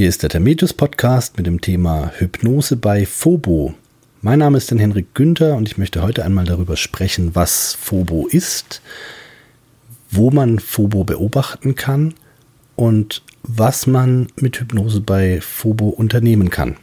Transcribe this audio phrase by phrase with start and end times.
[0.00, 3.74] Hier ist der Termetus Podcast mit dem Thema Hypnose bei Phobo.
[4.22, 8.26] Mein Name ist dann Henrik Günther und ich möchte heute einmal darüber sprechen, was Phobo
[8.26, 8.80] ist,
[10.10, 12.14] wo man Phobo beobachten kann
[12.76, 16.78] und was man mit Hypnose bei Phobo unternehmen kann.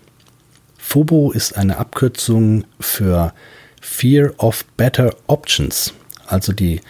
[0.77, 3.33] Phobo ist eine Abkürzung für
[3.81, 5.91] Fear of Better Options,
[6.27, 6.81] also die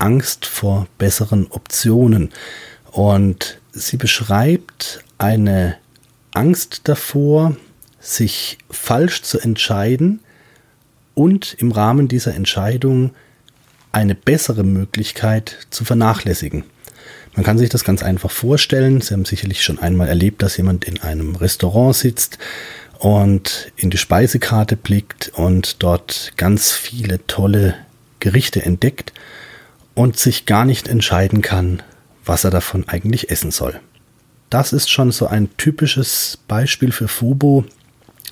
[0.00, 2.30] Angst vor besseren Optionen.
[2.90, 5.76] Und sie beschreibt eine
[6.32, 7.56] Angst davor,
[8.00, 10.20] sich falsch zu entscheiden
[11.14, 13.12] und im Rahmen dieser Entscheidung
[13.92, 16.64] eine bessere Möglichkeit zu vernachlässigen.
[17.34, 19.00] Man kann sich das ganz einfach vorstellen.
[19.00, 22.38] Sie haben sicherlich schon einmal erlebt, dass jemand in einem Restaurant sitzt
[22.98, 27.74] und in die Speisekarte blickt und dort ganz viele tolle
[28.20, 29.12] Gerichte entdeckt
[29.94, 31.82] und sich gar nicht entscheiden kann,
[32.24, 33.80] was er davon eigentlich essen soll.
[34.50, 37.64] Das ist schon so ein typisches Beispiel für Fubo.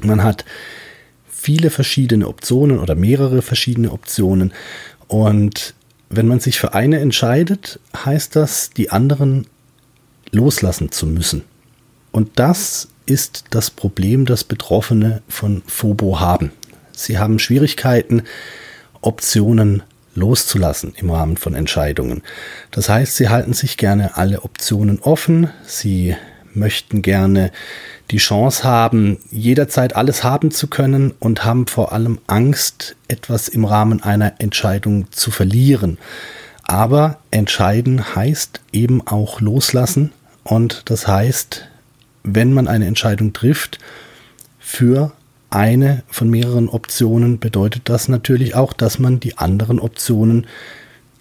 [0.01, 0.45] Man hat
[1.29, 4.53] viele verschiedene Optionen oder mehrere verschiedene Optionen
[5.09, 5.75] und
[6.09, 9.47] wenn man sich für eine entscheidet, heißt das, die anderen
[10.31, 11.43] loslassen zu müssen.
[12.13, 16.53] Und das ist das Problem, das Betroffene von Phobo haben.
[16.93, 18.23] Sie haben Schwierigkeiten,
[19.01, 19.83] Optionen
[20.15, 22.23] loszulassen im Rahmen von Entscheidungen.
[22.71, 26.17] Das heißt, sie halten sich gerne alle Optionen offen, sie
[26.53, 27.51] möchten gerne
[28.11, 33.65] die Chance haben, jederzeit alles haben zu können und haben vor allem Angst, etwas im
[33.65, 35.99] Rahmen einer Entscheidung zu verlieren.
[36.63, 40.13] Aber entscheiden heißt eben auch loslassen
[40.45, 41.69] und das heißt,
[42.23, 43.79] wenn man eine Entscheidung trifft
[44.59, 45.13] für
[45.55, 50.47] eine von mehreren Optionen, bedeutet das natürlich auch, dass man die anderen Optionen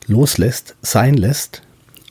[0.07, 1.61] loslässt, sein lässt.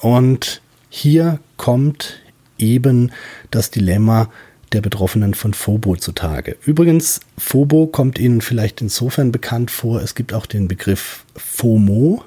[0.00, 2.20] Und hier kommt
[2.58, 3.12] eben
[3.50, 4.30] das Dilemma
[4.72, 6.56] der Betroffenen von Phobo zutage.
[6.64, 12.24] Übrigens, Phobo kommt Ihnen vielleicht insofern bekannt vor, es gibt auch den Begriff FOMO,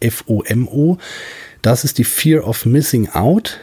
[0.00, 0.98] F-O-M-O.
[1.60, 3.58] Das ist die Fear of Missing Out,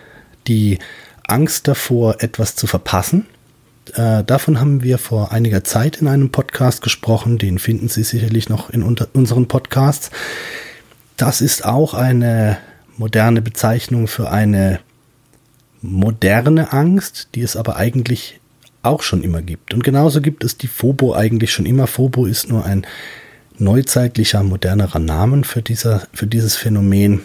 [0.47, 0.79] die
[1.27, 3.25] Angst davor, etwas zu verpassen.
[3.95, 7.37] Äh, davon haben wir vor einiger Zeit in einem Podcast gesprochen.
[7.37, 10.11] Den finden Sie sicherlich noch in unseren Podcasts.
[11.17, 12.57] Das ist auch eine
[12.97, 14.79] moderne Bezeichnung für eine
[15.81, 18.39] moderne Angst, die es aber eigentlich
[18.81, 19.73] auch schon immer gibt.
[19.73, 21.87] Und genauso gibt es die Phobo eigentlich schon immer.
[21.87, 22.85] Phobo ist nur ein
[23.57, 27.21] neuzeitlicher, modernerer Namen für, dieser, für dieses Phänomen.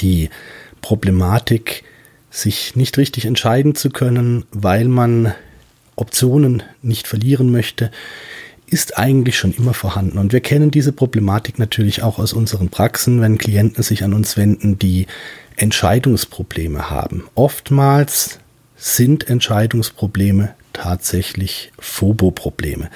[0.00, 0.30] Die
[0.80, 1.84] Problematik
[2.30, 5.34] sich nicht richtig entscheiden zu können, weil man
[5.96, 7.90] Optionen nicht verlieren möchte,
[8.66, 10.18] ist eigentlich schon immer vorhanden.
[10.18, 14.36] Und wir kennen diese Problematik natürlich auch aus unseren Praxen, wenn Klienten sich an uns
[14.36, 15.06] wenden, die
[15.56, 17.24] Entscheidungsprobleme haben.
[17.34, 18.38] Oftmals
[18.76, 22.90] sind Entscheidungsprobleme tatsächlich Phoboprobleme.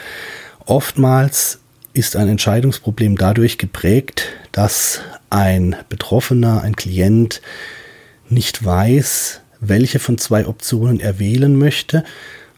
[0.64, 1.58] Oftmals
[1.92, 7.42] ist ein Entscheidungsproblem dadurch geprägt, dass ein Betroffener, ein Klient
[8.34, 12.04] nicht weiß, welche von zwei Optionen er wählen möchte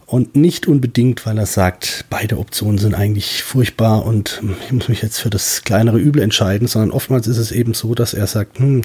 [0.06, 5.02] und nicht unbedingt, weil er sagt, beide Optionen sind eigentlich furchtbar und ich muss mich
[5.02, 8.60] jetzt für das kleinere Übel entscheiden, sondern oftmals ist es eben so, dass er sagt,
[8.60, 8.82] hm,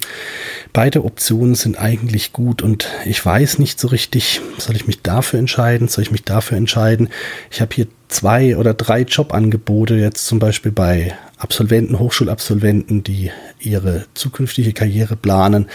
[0.74, 5.38] beide Optionen sind eigentlich gut und ich weiß nicht so richtig, soll ich mich dafür
[5.38, 7.10] entscheiden, soll ich mich dafür entscheiden.
[7.52, 14.06] Ich habe hier zwei oder drei Jobangebote, jetzt zum Beispiel bei Absolventen, Hochschulabsolventen, die ihre
[14.14, 15.68] zukünftige Karriere planen,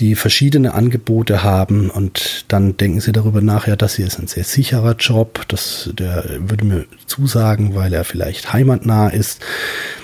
[0.00, 4.28] die verschiedene Angebote haben und dann denken sie darüber nach, ja, das hier ist ein
[4.28, 9.40] sehr sicherer Job, das, der würde mir zusagen, weil er vielleicht heimatnah ist.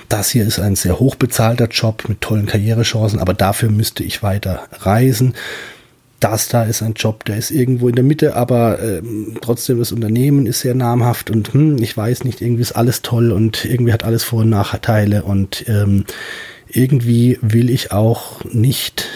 [0.08, 4.68] Das hier ist ein sehr hochbezahlter Job mit tollen Karrierechancen, aber dafür müsste ich weiter
[4.80, 5.34] reisen
[6.48, 10.46] da ist ein Job, der ist irgendwo in der Mitte, aber ähm, trotzdem das Unternehmen
[10.46, 14.04] ist sehr namhaft und hm, ich weiß nicht, irgendwie ist alles toll und irgendwie hat
[14.04, 16.04] alles Vor- und Nachteile und ähm,
[16.68, 19.06] irgendwie will ich auch nicht,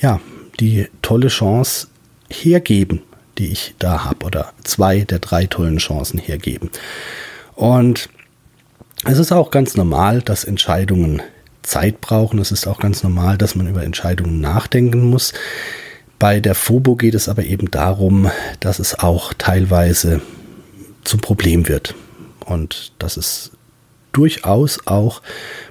[0.00, 0.20] ja,
[0.60, 1.88] die tolle Chance
[2.30, 3.02] hergeben,
[3.38, 6.70] die ich da habe oder zwei der drei tollen Chancen hergeben.
[7.54, 8.08] Und
[9.04, 11.22] es ist auch ganz normal, dass Entscheidungen
[11.62, 12.38] Zeit brauchen.
[12.38, 15.32] Es ist auch ganz normal, dass man über Entscheidungen nachdenken muss.
[16.18, 18.30] Bei der Phobo geht es aber eben darum,
[18.60, 20.20] dass es auch teilweise
[21.04, 21.94] zum Problem wird
[22.44, 23.52] und dass es
[24.12, 25.22] durchaus auch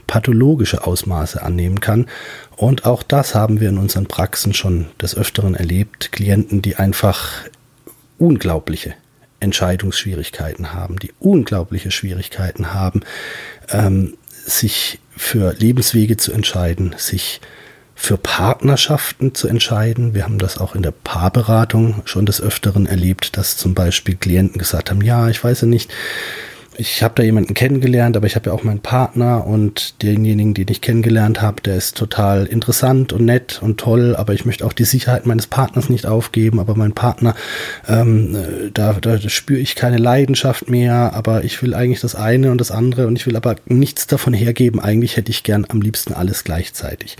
[0.08, 2.08] pathologische Ausmaße annehmen kann.
[2.56, 6.14] Und auch das haben wir in unseren Praxen schon des Öfteren erlebt.
[6.14, 7.44] Klienten, die einfach
[8.18, 8.94] unglaubliche
[9.40, 13.02] Entscheidungsschwierigkeiten haben, die unglaubliche Schwierigkeiten haben,
[13.70, 17.42] ähm, sich für Lebenswege zu entscheiden, sich
[18.00, 20.14] für Partnerschaften zu entscheiden.
[20.14, 24.60] Wir haben das auch in der Paarberatung schon des Öfteren erlebt, dass zum Beispiel Klienten
[24.60, 25.92] gesagt haben, ja, ich weiß ja nicht,
[26.80, 30.68] ich habe da jemanden kennengelernt, aber ich habe ja auch meinen Partner und denjenigen, den
[30.70, 34.74] ich kennengelernt habe, der ist total interessant und nett und toll, aber ich möchte auch
[34.74, 37.34] die Sicherheit meines Partners nicht aufgeben, aber mein Partner,
[37.88, 38.38] ähm,
[38.76, 42.70] da, da spüre ich keine Leidenschaft mehr, aber ich will eigentlich das eine und das
[42.70, 44.80] andere und ich will aber nichts davon hergeben.
[44.80, 47.18] Eigentlich hätte ich gern am liebsten alles gleichzeitig.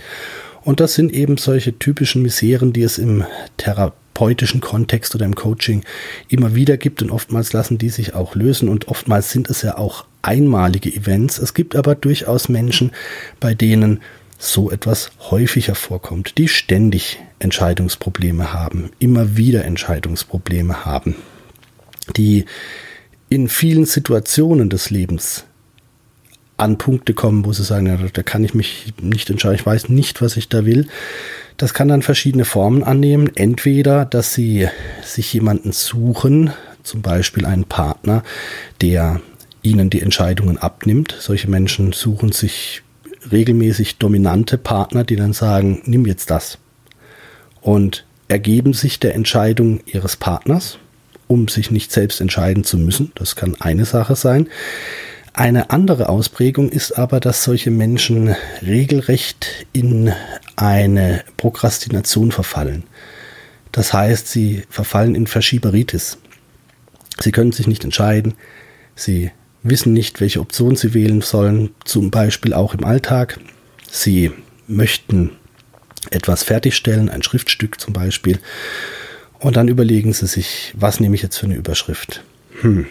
[0.62, 3.24] Und das sind eben solche typischen Miseren, die es im
[3.56, 5.84] therapeutischen Kontext oder im Coaching
[6.28, 9.78] immer wieder gibt und oftmals lassen die sich auch lösen und oftmals sind es ja
[9.78, 11.38] auch einmalige Events.
[11.38, 12.92] Es gibt aber durchaus Menschen,
[13.40, 14.00] bei denen
[14.38, 21.16] so etwas häufiger vorkommt, die ständig Entscheidungsprobleme haben, immer wieder Entscheidungsprobleme haben,
[22.16, 22.44] die
[23.28, 25.44] in vielen Situationen des Lebens
[26.58, 29.88] an Punkte kommen, wo sie sagen, ja, da kann ich mich nicht entscheiden, ich weiß
[29.88, 30.88] nicht, was ich da will.
[31.56, 33.30] Das kann dann verschiedene Formen annehmen.
[33.34, 34.68] Entweder, dass sie
[35.02, 36.52] sich jemanden suchen,
[36.82, 38.22] zum Beispiel einen Partner,
[38.80, 39.20] der
[39.62, 41.16] ihnen die Entscheidungen abnimmt.
[41.18, 42.82] Solche Menschen suchen sich
[43.30, 46.58] regelmäßig dominante Partner, die dann sagen, nimm jetzt das.
[47.60, 50.78] Und ergeben sich der Entscheidung ihres Partners,
[51.26, 53.12] um sich nicht selbst entscheiden zu müssen.
[53.14, 54.48] Das kann eine Sache sein.
[55.38, 60.12] Eine andere Ausprägung ist aber, dass solche Menschen regelrecht in
[60.56, 62.82] eine Prokrastination verfallen.
[63.70, 66.18] Das heißt, sie verfallen in Verschieberitis.
[67.20, 68.34] Sie können sich nicht entscheiden,
[68.96, 69.30] sie
[69.62, 73.38] wissen nicht, welche Option sie wählen sollen, zum Beispiel auch im Alltag.
[73.88, 74.32] Sie
[74.66, 75.30] möchten
[76.10, 78.40] etwas fertigstellen, ein Schriftstück zum Beispiel,
[79.38, 82.24] und dann überlegen sie sich, was nehme ich jetzt für eine Überschrift.
[82.60, 82.86] Hm.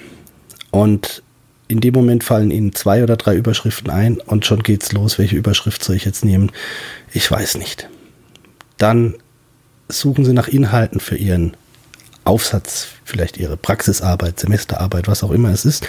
[0.72, 1.24] Und
[1.68, 5.18] in dem Moment fallen Ihnen zwei oder drei Überschriften ein und schon geht's los.
[5.18, 6.52] Welche Überschrift soll ich jetzt nehmen?
[7.14, 7.90] Ich weiß nicht.
[8.78, 9.16] Dann
[9.90, 11.56] suchen Sie nach Inhalten für Ihren
[12.24, 15.88] Aufsatz, vielleicht Ihre Praxisarbeit, Semesterarbeit, was auch immer es ist.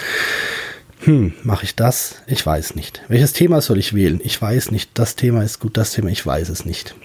[1.01, 2.15] Hm, mache ich das?
[2.27, 3.01] Ich weiß nicht.
[3.07, 4.19] Welches Thema soll ich wählen?
[4.23, 4.91] Ich weiß nicht.
[4.95, 6.95] Das Thema ist gut, das Thema, ich weiß es nicht.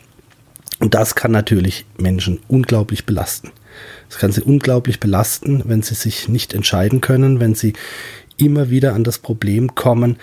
[0.81, 3.53] Und das kann natürlich Menschen unglaublich belasten.
[4.11, 7.75] Es kann sie unglaublich belasten, wenn sie sich nicht entscheiden können, wenn sie
[8.37, 10.17] immer wieder an das Problem kommen,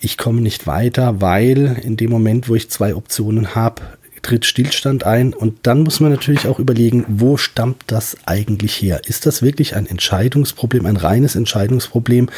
[0.00, 3.82] ich komme nicht weiter, weil in dem Moment, wo ich zwei Optionen habe,
[4.22, 9.00] tritt Stillstand ein und dann muss man natürlich auch überlegen, wo stammt das eigentlich her?
[9.06, 12.28] Ist das wirklich ein Entscheidungsproblem, ein reines Entscheidungsproblem?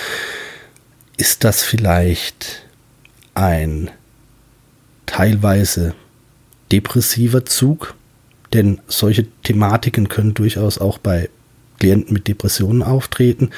[1.16, 2.62] Ist das vielleicht
[3.34, 3.90] ein
[5.06, 5.94] teilweise
[6.72, 7.94] depressiver Zug?
[8.52, 11.28] Denn solche Thematiken können durchaus auch bei
[11.78, 13.50] Klienten mit Depressionen auftreten.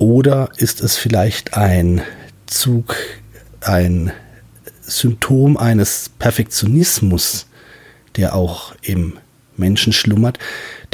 [0.00, 2.00] Oder ist es vielleicht ein
[2.46, 2.96] Zug,
[3.60, 4.12] ein
[4.80, 7.46] Symptom eines Perfektionismus,
[8.16, 9.18] der auch im
[9.58, 10.38] Menschen schlummert?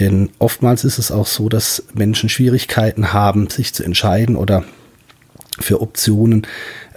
[0.00, 4.64] Denn oftmals ist es auch so, dass Menschen Schwierigkeiten haben, sich zu entscheiden oder
[5.61, 6.44] für Optionen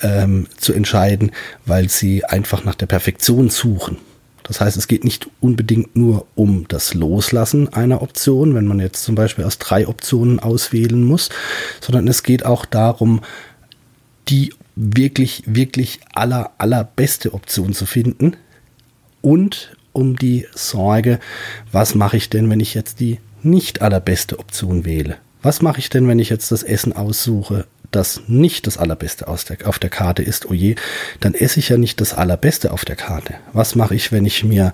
[0.01, 1.31] ähm, zu entscheiden,
[1.67, 3.97] weil sie einfach nach der Perfektion suchen.
[4.49, 9.03] Das heißt, es geht nicht unbedingt nur um das Loslassen einer Option, wenn man jetzt
[9.03, 11.29] zum Beispiel aus drei Optionen auswählen muss,
[11.81, 13.21] sondern es geht auch darum,
[14.27, 18.37] die wirklich, wirklich aller, allerbeste Option zu finden
[19.21, 21.19] und um die Sorge,
[21.71, 25.17] was mache ich denn, wenn ich jetzt die nicht allerbeste Option wähle?
[25.43, 29.67] Was mache ich denn, wenn ich jetzt das Essen aussuche, das nicht das Allerbeste der,
[29.67, 30.75] auf der Karte ist, oh je,
[31.19, 33.35] dann esse ich ja nicht das Allerbeste auf der Karte.
[33.53, 34.73] Was mache ich, wenn ich mir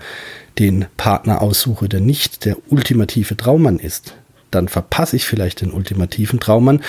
[0.59, 4.15] den Partner aussuche, der nicht der ultimative Traummann ist?
[4.51, 6.81] Dann verpasse ich vielleicht den ultimativen Traummann.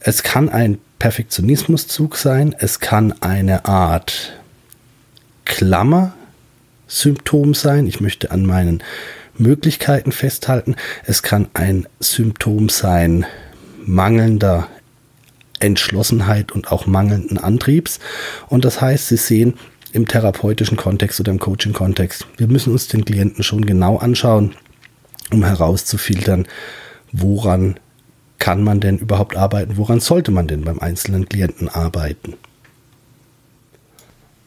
[0.00, 4.32] Es kann ein Perfektionismuszug sein, es kann eine Art
[5.44, 7.86] Klammer-Symptom sein.
[7.86, 8.82] Ich möchte an meinen
[9.36, 10.76] Möglichkeiten festhalten.
[11.04, 13.26] Es kann ein Symptom sein
[13.84, 14.68] mangelnder
[15.60, 18.00] Entschlossenheit und auch mangelnden Antriebs.
[18.48, 19.54] Und das heißt, Sie sehen
[19.92, 24.54] im therapeutischen Kontext oder im Coaching-Kontext, wir müssen uns den Klienten schon genau anschauen,
[25.30, 26.46] um herauszufiltern,
[27.12, 27.78] woran
[28.38, 32.34] kann man denn überhaupt arbeiten, woran sollte man denn beim einzelnen Klienten arbeiten.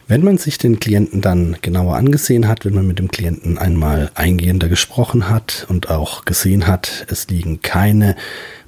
[0.09, 4.11] Wenn man sich den Klienten dann genauer angesehen hat, wenn man mit dem Klienten einmal
[4.15, 8.15] eingehender gesprochen hat und auch gesehen hat, es liegen keine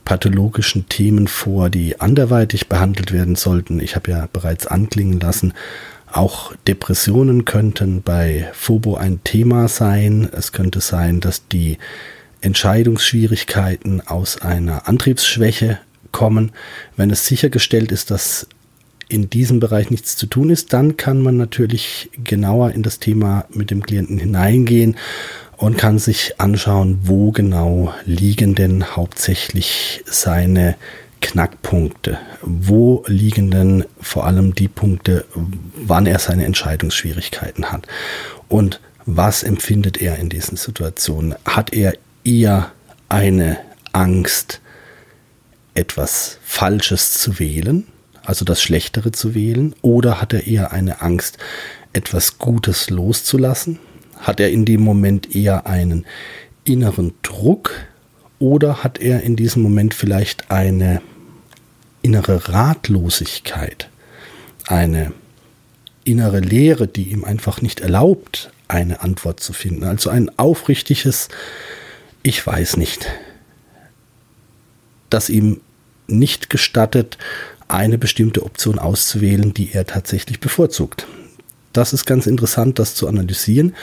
[0.09, 3.79] pathologischen Themen vor, die anderweitig behandelt werden sollten.
[3.79, 5.53] Ich habe ja bereits anklingen lassen,
[6.11, 10.27] auch Depressionen könnten bei Phobo ein Thema sein.
[10.35, 11.77] Es könnte sein, dass die
[12.41, 15.77] Entscheidungsschwierigkeiten aus einer Antriebsschwäche
[16.11, 16.53] kommen.
[16.97, 18.47] Wenn es sichergestellt ist, dass
[19.09, 23.45] in diesem Bereich nichts zu tun ist, dann kann man natürlich genauer in das Thema
[23.53, 24.95] mit dem Klienten hineingehen
[25.59, 30.75] und kann sich anschauen, wo genau liegen denn hauptsächlich seine
[31.21, 32.17] Knackpunkte?
[32.41, 35.25] Wo liegen denn vor allem die Punkte,
[35.75, 37.85] wann er seine Entscheidungsschwierigkeiten hat?
[38.47, 41.35] Und was empfindet er in diesen Situationen?
[41.43, 42.71] Hat er eher
[43.09, 43.57] eine
[43.91, 44.61] Angst,
[45.73, 47.85] etwas Falsches zu wählen,
[48.23, 51.37] also das Schlechtere zu wählen, oder hat er eher eine Angst,
[51.91, 53.79] etwas Gutes loszulassen?
[54.19, 56.05] Hat er in dem Moment eher einen
[56.63, 57.71] inneren Druck
[58.37, 61.01] oder hat er in diesem Moment vielleicht eine
[62.01, 63.89] innere Ratlosigkeit,
[64.67, 65.11] eine
[66.03, 69.83] innere Leere, die ihm einfach nicht erlaubt, eine Antwort zu finden.
[69.83, 71.29] Also ein aufrichtiges
[72.23, 73.07] Ich weiß nicht,
[75.09, 75.61] das ihm
[76.07, 77.17] nicht gestattet,
[77.67, 81.07] eine bestimmte Option auszuwählen, die er tatsächlich bevorzugt.
[81.79, 83.73] Das ist ganz interessant, das zu analysieren.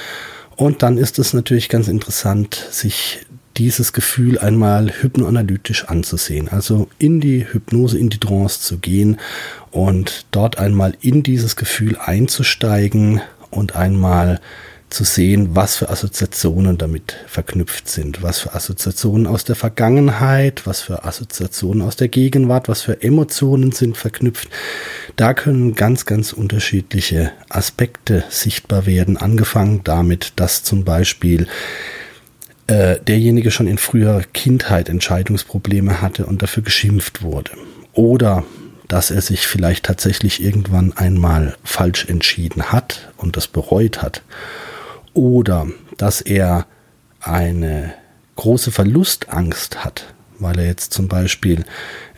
[0.54, 3.20] Und dann ist es natürlich ganz interessant, sich
[3.56, 6.50] dieses Gefühl einmal hypnoanalytisch anzusehen.
[6.50, 9.18] Also in die Hypnose, in die Trance zu gehen
[9.70, 14.42] und dort einmal in dieses Gefühl einzusteigen und einmal
[14.90, 20.80] zu sehen, was für Assoziationen damit verknüpft sind, was für Assoziationen aus der Vergangenheit, was
[20.80, 24.48] für Assoziationen aus der Gegenwart, was für Emotionen sind verknüpft.
[25.16, 31.48] Da können ganz, ganz unterschiedliche Aspekte sichtbar werden, angefangen damit, dass zum Beispiel
[32.68, 37.52] äh, derjenige schon in früher Kindheit Entscheidungsprobleme hatte und dafür geschimpft wurde.
[37.92, 38.44] Oder
[38.86, 44.22] dass er sich vielleicht tatsächlich irgendwann einmal falsch entschieden hat und das bereut hat
[45.16, 46.66] oder dass er
[47.20, 47.94] eine
[48.36, 51.64] große Verlustangst hat, weil er jetzt zum Beispiel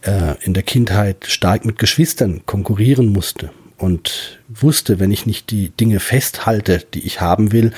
[0.02, 5.70] äh, in der Kindheit stark mit Geschwistern konkurrieren musste und wusste, wenn ich nicht die
[5.70, 7.72] Dinge festhalte, die ich haben will,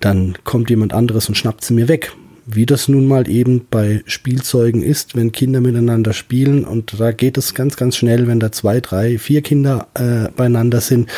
[0.00, 2.12] dann kommt jemand anderes und schnappt sie mir weg.
[2.46, 7.38] Wie das nun mal eben bei Spielzeugen ist, wenn Kinder miteinander spielen und da geht
[7.38, 11.08] es ganz, ganz schnell, wenn da zwei, drei, vier Kinder äh, beieinander sind,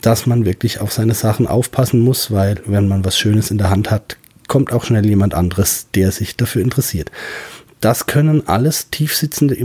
[0.00, 3.70] dass man wirklich auf seine Sachen aufpassen muss, weil wenn man was Schönes in der
[3.70, 4.16] Hand hat,
[4.48, 7.10] kommt auch schnell jemand anderes, der sich dafür interessiert.
[7.80, 9.56] Das können alles tiefsitzende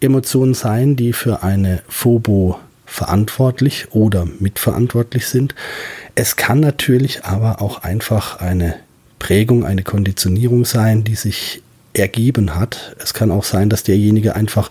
[0.00, 5.54] Emotionen sein, die für eine Phobo verantwortlich oder mitverantwortlich sind.
[6.14, 8.76] Es kann natürlich aber auch einfach eine
[9.18, 11.62] Prägung, eine Konditionierung sein, die sich
[11.92, 12.96] ergeben hat.
[12.98, 14.70] Es kann auch sein, dass derjenige einfach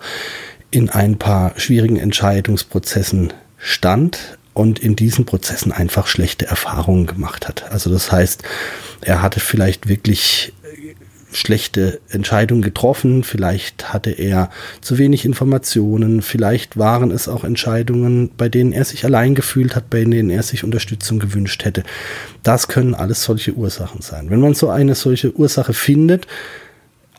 [0.70, 7.72] in ein paar schwierigen Entscheidungsprozessen stand, und in diesen Prozessen einfach schlechte Erfahrungen gemacht hat.
[7.72, 8.42] Also das heißt,
[9.00, 10.94] er hatte vielleicht wirklich äh,
[11.34, 14.50] schlechte Entscheidungen getroffen, vielleicht hatte er
[14.82, 19.88] zu wenig Informationen, vielleicht waren es auch Entscheidungen, bei denen er sich allein gefühlt hat,
[19.88, 21.82] bei denen er sich Unterstützung gewünscht hätte.
[22.42, 24.28] Das können alles solche Ursachen sein.
[24.28, 26.26] Wenn man so eine solche Ursache findet,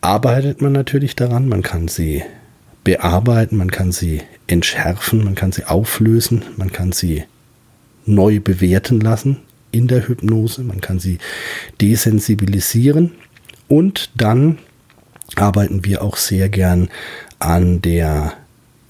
[0.02, 2.22] arbeitet man natürlich daran, man kann sie
[2.84, 7.24] bearbeiten, man kann sie entschärfen, man kann sie auflösen, man kann sie
[8.06, 9.38] neu bewerten lassen
[9.72, 11.18] in der Hypnose, man kann sie
[11.80, 13.14] desensibilisieren
[13.68, 14.58] und dann
[15.36, 16.90] arbeiten wir auch sehr gern
[17.40, 18.34] an der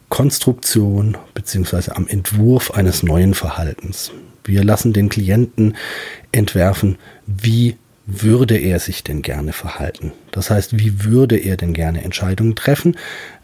[0.10, 4.12] Konstruktion beziehungsweise am Entwurf eines neuen Verhaltens.
[4.44, 5.78] Wir lassen den Klienten
[6.32, 10.12] entwerfen, wie würde er sich denn gerne verhalten?
[10.32, 12.98] Das heißt, wie würde er denn gerne Entscheidungen treffen?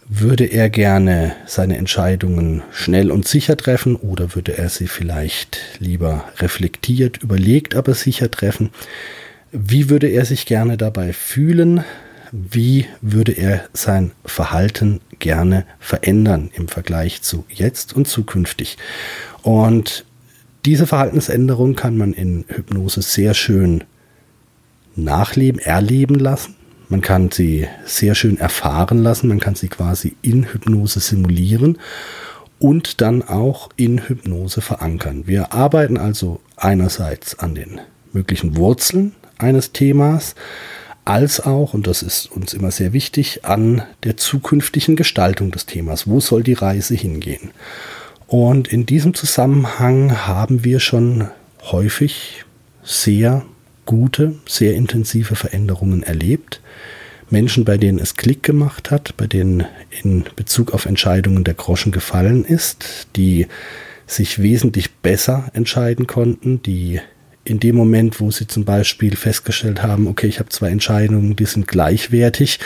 [0.10, 6.24] Würde er gerne seine Entscheidungen schnell und sicher treffen oder würde er sie vielleicht lieber
[6.38, 8.70] reflektiert, überlegt, aber sicher treffen?
[9.52, 11.84] Wie würde er sich gerne dabei fühlen?
[12.32, 18.78] Wie würde er sein Verhalten gerne verändern im Vergleich zu jetzt und zukünftig?
[19.42, 20.06] Und
[20.66, 23.84] diese Verhaltensänderung kann man in Hypnose sehr schön
[24.96, 26.56] nachleben, erleben lassen.
[26.90, 31.78] Man kann sie sehr schön erfahren lassen, man kann sie quasi in Hypnose simulieren
[32.60, 35.24] und dann auch in Hypnose verankern.
[35.26, 37.82] Wir arbeiten also einerseits an den
[38.14, 40.36] möglichen Wurzeln eines Themas,
[41.06, 46.08] als auch, und das ist uns immer sehr wichtig, an der zukünftigen Gestaltung des Themas.
[46.08, 47.52] Wo soll die Reise hingehen?
[48.28, 51.30] Und in diesem Zusammenhang haben wir schon
[51.72, 52.44] häufig
[52.84, 53.46] sehr
[53.88, 56.62] gute, sehr intensive Veränderungen erlebt.
[57.32, 59.66] Menschen, bei denen es Klick gemacht hat, bei denen
[60.04, 63.48] in Bezug auf Entscheidungen der Groschen gefallen ist, die
[64.06, 67.02] sich wesentlich besser entscheiden konnten, die
[67.44, 71.46] in dem Moment, wo sie zum Beispiel festgestellt haben, okay, ich habe zwei Entscheidungen, die
[71.46, 72.60] sind gleichwertig,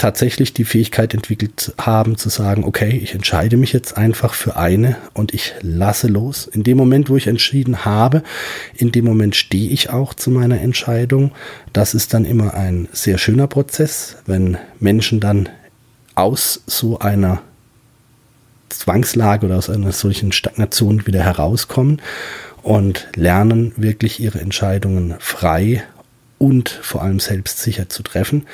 [0.00, 4.96] tatsächlich die Fähigkeit entwickelt haben zu sagen, okay, ich entscheide mich jetzt einfach für eine
[5.12, 6.46] und ich lasse los.
[6.46, 8.22] In dem Moment, wo ich entschieden habe,
[8.74, 11.32] in dem Moment stehe ich auch zu meiner Entscheidung.
[11.74, 15.50] Das ist dann immer ein sehr schöner Prozess, wenn Menschen dann
[16.14, 17.42] aus so einer
[18.70, 22.00] Zwangslage oder aus einer solchen Stagnation wieder herauskommen
[22.62, 25.82] und lernen wirklich ihre Entscheidungen frei
[26.38, 28.46] und vor allem selbstsicher zu treffen.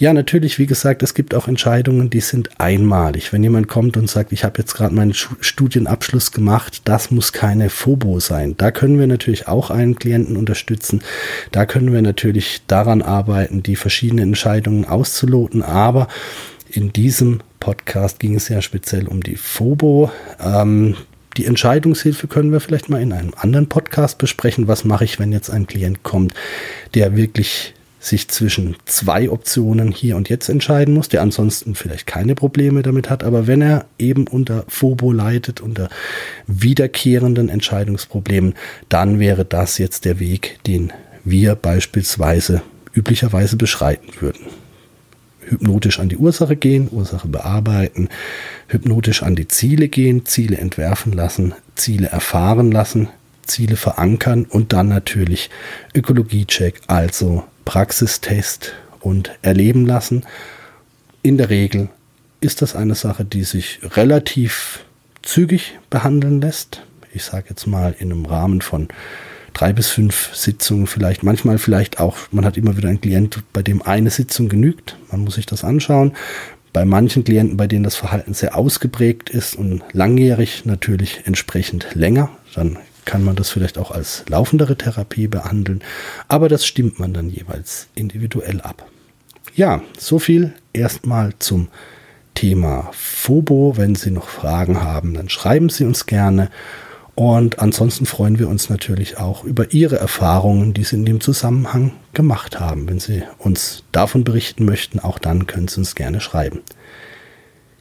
[0.00, 3.34] Ja, natürlich, wie gesagt, es gibt auch Entscheidungen, die sind einmalig.
[3.34, 7.68] Wenn jemand kommt und sagt, ich habe jetzt gerade meinen Studienabschluss gemacht, das muss keine
[7.68, 8.54] Fobo sein.
[8.56, 11.02] Da können wir natürlich auch einen Klienten unterstützen.
[11.52, 15.62] Da können wir natürlich daran arbeiten, die verschiedenen Entscheidungen auszuloten.
[15.62, 16.08] Aber
[16.70, 20.10] in diesem Podcast ging es ja speziell um die Fobo.
[20.42, 20.96] Ähm,
[21.36, 24.66] die Entscheidungshilfe können wir vielleicht mal in einem anderen Podcast besprechen.
[24.66, 26.32] Was mache ich, wenn jetzt ein Klient kommt,
[26.94, 32.34] der wirklich sich zwischen zwei Optionen hier und jetzt entscheiden muss, der ansonsten vielleicht keine
[32.34, 35.90] Probleme damit hat, aber wenn er eben unter Phobo leidet, unter
[36.46, 38.54] wiederkehrenden Entscheidungsproblemen,
[38.88, 40.92] dann wäre das jetzt der Weg, den
[41.24, 42.62] wir beispielsweise
[42.94, 44.46] üblicherweise beschreiten würden.
[45.46, 48.08] Hypnotisch an die Ursache gehen, Ursache bearbeiten,
[48.68, 53.08] hypnotisch an die Ziele gehen, Ziele entwerfen lassen, Ziele erfahren lassen,
[53.44, 55.50] Ziele verankern und dann natürlich
[55.94, 60.24] Ökologiecheck, also Praxistest und erleben lassen.
[61.22, 61.88] In der Regel
[62.40, 64.80] ist das eine Sache, die sich relativ
[65.22, 66.82] zügig behandeln lässt.
[67.14, 68.88] Ich sage jetzt mal in einem Rahmen von
[69.52, 71.22] drei bis fünf Sitzungen vielleicht.
[71.22, 74.96] Manchmal vielleicht auch, man hat immer wieder einen Klient, bei dem eine Sitzung genügt.
[75.12, 76.16] Man muss sich das anschauen.
[76.72, 82.30] Bei manchen Klienten, bei denen das Verhalten sehr ausgeprägt ist und langjährig natürlich entsprechend länger,
[82.52, 85.82] dann kann man das vielleicht auch als laufendere Therapie behandeln,
[86.28, 88.86] aber das stimmt man dann jeweils individuell ab.
[89.56, 91.66] Ja, so viel erstmal zum
[92.34, 93.76] Thema Phobo.
[93.76, 96.50] Wenn Sie noch Fragen haben, dann schreiben Sie uns gerne.
[97.16, 101.90] Und ansonsten freuen wir uns natürlich auch über Ihre Erfahrungen, die Sie in dem Zusammenhang
[102.12, 102.88] gemacht haben.
[102.88, 106.60] Wenn Sie uns davon berichten möchten, auch dann können Sie uns gerne schreiben.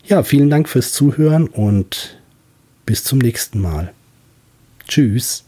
[0.04, 2.20] Ja, vielen Dank fürs Zuhören und
[2.88, 3.94] bis zum nächsten Mal.
[4.90, 5.46] Tschüss.